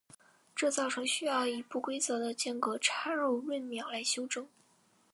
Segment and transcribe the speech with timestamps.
[0.55, 4.47] 这造成需要以不规则的间隔插入闰秒来修正。